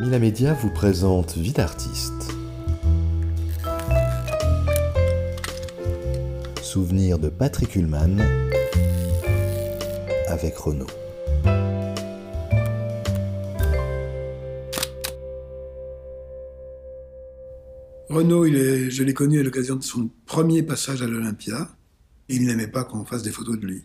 Mila 0.00 0.18
Media 0.18 0.54
vous 0.54 0.70
présente 0.70 1.36
Vie 1.36 1.52
d'artiste. 1.52 2.32
Souvenir 6.62 7.18
de 7.18 7.28
Patrick 7.28 7.74
Ullmann 7.76 8.22
avec 10.28 10.56
Renaud. 10.56 10.86
Renaud, 18.08 18.44
il 18.44 18.56
est- 18.56 18.90
je 18.90 19.02
l'ai 19.04 19.14
connu 19.14 19.38
à 19.38 19.42
l'occasion 19.42 19.76
de 19.76 19.82
son 19.84 20.10
premier 20.26 20.62
passage 20.62 21.02
à 21.02 21.06
l'Olympia. 21.06 21.68
Il 22.28 22.46
n'aimait 22.46 22.66
pas 22.68 22.84
qu'on 22.84 23.04
fasse 23.04 23.22
des 23.22 23.30
photos 23.30 23.58
de 23.58 23.66
lui. 23.66 23.84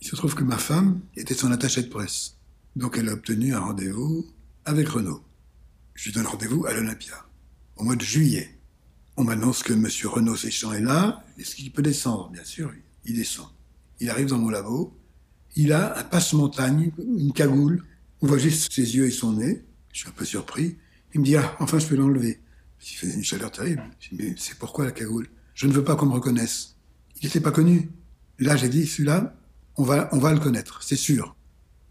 Il 0.00 0.06
se 0.08 0.16
trouve 0.16 0.34
que 0.34 0.44
ma 0.44 0.58
femme 0.58 1.00
était 1.16 1.34
son 1.34 1.50
attachée 1.52 1.82
de 1.82 1.88
presse. 1.88 2.36
Donc 2.76 2.96
elle 2.98 3.08
a 3.08 3.12
obtenu 3.12 3.54
un 3.54 3.60
rendez-vous 3.60 4.26
avec 4.64 4.88
Renaud. 4.88 5.20
Je 5.94 6.04
lui 6.04 6.12
donne 6.12 6.26
rendez-vous 6.26 6.66
à 6.66 6.72
l'Olympia, 6.72 7.14
au 7.76 7.84
mois 7.84 7.96
de 7.96 8.02
juillet. 8.02 8.58
On 9.16 9.24
m'annonce 9.24 9.62
que 9.62 9.72
Monsieur 9.72 10.08
Renaud 10.08 10.36
Séchant 10.36 10.72
est 10.72 10.80
là. 10.80 11.24
Est-ce 11.38 11.54
qu'il 11.54 11.70
peut 11.70 11.82
descendre? 11.82 12.30
Bien 12.30 12.44
sûr, 12.44 12.72
il 13.04 13.14
descend. 13.14 13.48
Il 14.00 14.08
arrive 14.10 14.28
dans 14.28 14.38
mon 14.38 14.48
labo. 14.48 14.98
Il 15.54 15.72
a 15.72 15.98
un 15.98 16.04
passe-montagne, 16.04 16.92
une 16.98 17.32
cagoule. 17.32 17.84
On 18.22 18.26
voit 18.26 18.38
juste 18.38 18.72
ses 18.72 18.96
yeux 18.96 19.06
et 19.06 19.10
son 19.10 19.34
nez. 19.34 19.62
Je 19.92 19.98
suis 20.00 20.08
un 20.08 20.12
peu 20.12 20.24
surpris. 20.24 20.78
Il 21.14 21.20
me 21.20 21.24
dit, 21.26 21.36
ah, 21.36 21.56
enfin, 21.60 21.78
je 21.78 21.86
peux 21.86 21.96
l'enlever. 21.96 22.40
Il 22.80 22.96
faisait 22.96 23.14
une 23.14 23.24
chaleur 23.24 23.50
terrible. 23.50 23.82
Je 24.00 24.08
dis, 24.08 24.16
mais 24.18 24.34
c'est 24.38 24.58
pourquoi 24.58 24.86
la 24.86 24.92
cagoule? 24.92 25.28
Je 25.54 25.66
ne 25.66 25.72
veux 25.72 25.84
pas 25.84 25.94
qu'on 25.94 26.06
me 26.06 26.14
reconnaisse. 26.14 26.76
Il 27.20 27.26
n'était 27.26 27.40
pas 27.40 27.52
connu. 27.52 27.90
Là, 28.38 28.56
j'ai 28.56 28.70
dit, 28.70 28.86
celui-là, 28.86 29.36
on 29.76 29.84
va, 29.84 30.08
on 30.12 30.18
va 30.18 30.32
le 30.32 30.40
connaître, 30.40 30.82
c'est 30.82 30.96
sûr. 30.96 31.36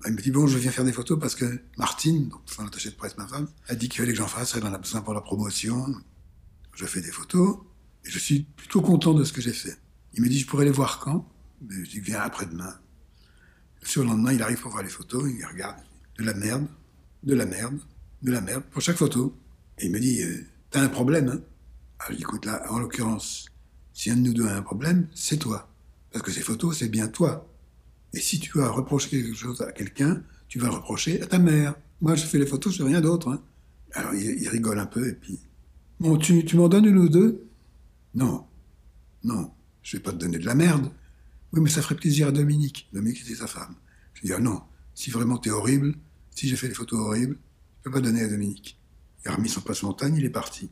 Il 0.07 0.13
me 0.13 0.21
dit, 0.21 0.31
bon, 0.31 0.47
je 0.47 0.57
viens 0.57 0.71
faire 0.71 0.83
des 0.83 0.93
photos 0.93 1.19
parce 1.19 1.35
que 1.35 1.61
Martine, 1.77 2.29
donc 2.29 2.41
son 2.45 2.63
de 2.63 2.89
presse, 2.95 3.17
ma 3.17 3.27
femme, 3.27 3.47
a 3.67 3.75
dit 3.75 3.87
qu'il 3.87 4.01
fallait 4.01 4.13
que 4.13 4.17
j'en 4.17 4.27
fasse, 4.27 4.55
elle 4.55 4.65
en 4.65 4.73
a 4.73 4.77
besoin 4.77 5.01
pour 5.01 5.13
la 5.13 5.21
promotion. 5.21 5.93
Je 6.75 6.85
fais 6.85 7.01
des 7.01 7.11
photos 7.11 7.57
et 8.05 8.09
je 8.09 8.17
suis 8.17 8.41
plutôt 8.55 8.81
content 8.81 9.13
de 9.13 9.23
ce 9.23 9.33
que 9.33 9.41
j'ai 9.41 9.53
fait. 9.53 9.77
Il 10.13 10.23
me 10.23 10.29
dit, 10.29 10.39
je 10.39 10.47
pourrais 10.47 10.65
les 10.65 10.71
voir 10.71 10.99
quand? 10.99 11.29
Mais 11.61 11.85
Je 11.85 11.91
dis, 11.91 11.99
viens 11.99 12.21
après-demain. 12.21 12.79
Le 13.81 13.87
surlendemain, 13.87 14.33
il 14.33 14.41
arrive 14.41 14.59
pour 14.59 14.71
voir 14.71 14.83
les 14.83 14.89
photos, 14.89 15.29
il 15.29 15.45
regarde. 15.45 15.77
De 16.17 16.23
la 16.23 16.33
merde, 16.33 16.67
de 17.23 17.33
la 17.33 17.45
merde, 17.45 17.79
de 18.21 18.31
la 18.31 18.41
merde, 18.41 18.63
pour 18.71 18.81
chaque 18.81 18.97
photo. 18.97 19.35
Et 19.77 19.85
il 19.85 19.91
me 19.91 19.99
dit, 19.99 20.21
euh, 20.23 20.45
t'as 20.69 20.81
un 20.81 20.89
problème, 20.89 21.29
hein? 21.29 21.41
Alors 21.99 22.11
je 22.11 22.15
dis, 22.15 22.21
écoute, 22.21 22.45
là, 22.45 22.63
en 22.71 22.79
l'occurrence, 22.79 23.45
si 23.93 24.09
un 24.09 24.15
de 24.15 24.21
nous 24.21 24.33
deux 24.33 24.47
a 24.47 24.55
un 24.55 24.61
problème, 24.61 25.07
c'est 25.13 25.37
toi. 25.37 25.71
Parce 26.11 26.23
que 26.23 26.31
ces 26.31 26.41
photos, 26.41 26.77
c'est 26.79 26.89
bien 26.89 27.07
toi. 27.07 27.50
Et 28.13 28.19
si 28.19 28.39
tu 28.39 28.61
as 28.61 28.69
reproché 28.69 29.09
quelque 29.09 29.35
chose 29.35 29.61
à 29.61 29.71
quelqu'un, 29.71 30.21
tu 30.47 30.59
vas 30.59 30.69
reprocher 30.69 31.21
à 31.21 31.27
ta 31.27 31.39
mère. 31.39 31.75
Moi, 32.01 32.15
je 32.15 32.25
fais 32.25 32.37
les 32.37 32.45
photos, 32.45 32.73
je 32.73 32.79
fais 32.79 32.89
rien 32.89 33.01
d'autre. 33.01 33.29
hein. 33.29 33.41
Alors, 33.93 34.13
il, 34.13 34.47
rigole 34.49 34.79
un 34.79 34.85
peu, 34.85 35.07
et 35.07 35.13
puis... 35.13 35.39
Bon, 35.99 36.17
tu, 36.17 36.43
m'en 36.55 36.67
donnes 36.67 36.85
une 36.85 36.97
ou 36.97 37.09
deux? 37.09 37.47
Non. 38.15 38.45
Non. 39.23 39.51
Je 39.83 39.97
vais 39.97 40.03
pas 40.03 40.11
te 40.11 40.17
donner 40.17 40.39
de 40.39 40.45
la 40.45 40.55
merde. 40.55 40.91
Oui, 41.53 41.61
mais 41.61 41.69
ça 41.69 41.81
ferait 41.81 41.95
plaisir 41.95 42.27
à 42.27 42.31
Dominique. 42.31 42.89
Dominique, 42.93 43.19
c'était 43.19 43.35
sa 43.35 43.47
femme. 43.47 43.75
Je 44.13 44.21
dis, 44.21 44.33
ah 44.33 44.39
non, 44.39 44.61
si 44.95 45.09
vraiment 45.09 45.37
t'es 45.37 45.49
horrible, 45.49 45.95
si 46.31 46.47
j'ai 46.47 46.55
fait 46.55 46.67
des 46.67 46.73
photos 46.73 46.99
horribles, 46.99 47.37
je 47.77 47.83
peux 47.83 47.91
pas 47.91 48.01
donner 48.01 48.21
à 48.21 48.27
Dominique. 48.27 48.79
Il 49.23 49.29
a 49.29 49.35
remis 49.35 49.49
son 49.49 49.61
passe-montagne, 49.61 50.15
il 50.15 50.25
est 50.25 50.29
parti. 50.29 50.69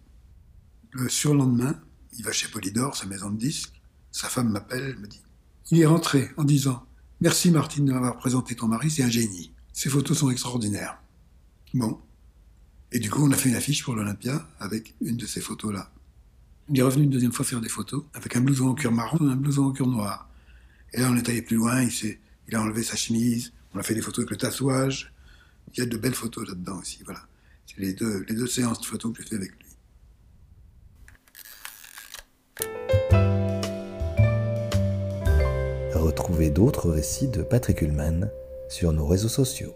Le 0.91 1.07
surlendemain, 1.09 1.79
il 2.17 2.23
va 2.23 2.31
chez 2.31 2.47
Polydor, 2.47 2.95
sa 2.95 3.05
maison 3.05 3.29
de 3.29 3.37
disques. 3.37 3.81
Sa 4.11 4.27
femme 4.27 4.49
m'appelle, 4.49 4.95
elle 4.95 4.99
me 4.99 5.07
dit 5.07 5.21
Il 5.71 5.79
est 5.79 5.85
rentré 5.85 6.31
en 6.37 6.43
disant 6.43 6.85
Merci 7.21 7.51
Martine 7.51 7.83
de 7.83 7.91
m'avoir 7.91 8.15
présenté 8.15 8.55
ton 8.55 8.67
mari, 8.67 8.89
c'est 8.89 9.03
un 9.03 9.09
génie. 9.09 9.51
Ses 9.73 9.89
photos 9.89 10.17
sont 10.17 10.29
extraordinaires. 10.29 11.01
Bon. 11.73 11.99
Et 12.93 12.99
du 12.99 13.09
coup, 13.09 13.21
on 13.21 13.31
a 13.31 13.35
fait 13.35 13.49
une 13.49 13.55
affiche 13.55 13.83
pour 13.83 13.93
l'Olympia 13.93 14.47
avec 14.57 14.95
une 15.01 15.17
de 15.17 15.25
ces 15.25 15.41
photos-là. 15.41 15.91
Il 16.69 16.79
est 16.79 16.81
revenu 16.81 17.03
une 17.03 17.09
deuxième 17.09 17.33
fois 17.33 17.43
faire 17.43 17.59
des 17.59 17.67
photos 17.67 18.05
avec 18.13 18.37
un 18.37 18.41
blouson 18.41 18.69
en 18.69 18.73
cuir 18.73 18.93
marron 18.93 19.27
et 19.27 19.31
un 19.33 19.35
blouson 19.35 19.65
en 19.65 19.71
cuir 19.71 19.87
noir. 19.87 20.29
Et 20.93 21.01
là, 21.01 21.09
on 21.11 21.17
est 21.17 21.27
allé 21.27 21.41
plus 21.41 21.57
loin, 21.57 21.83
il, 21.83 22.55
a 22.55 22.61
enlevé 22.61 22.83
sa 22.83 22.95
chemise, 22.95 23.51
on 23.73 23.79
a 23.79 23.83
fait 23.83 23.95
des 23.95 24.01
photos 24.01 24.19
avec 24.19 24.31
le 24.31 24.37
tatouage. 24.37 25.11
Il 25.73 25.79
y 25.79 25.81
a 25.81 25.85
de 25.85 25.97
belles 25.97 26.15
photos 26.15 26.47
là-dedans 26.47 26.79
aussi, 26.79 27.01
voilà. 27.03 27.27
C'est 27.67 27.79
les 27.79 27.93
deux, 27.93 28.25
les 28.29 28.35
deux 28.35 28.47
séances 28.47 28.79
de 28.79 28.85
photos 28.85 29.11
que 29.11 29.21
j'ai 29.21 29.27
fait 29.27 29.35
avec 29.35 29.51
lui. 29.51 29.68
D'autres 36.47 36.89
récits 36.89 37.27
de 37.27 37.41
Patrick 37.43 37.81
Ullmann 37.81 38.31
sur 38.69 38.93
nos 38.93 39.05
réseaux 39.05 39.27
sociaux. 39.27 39.75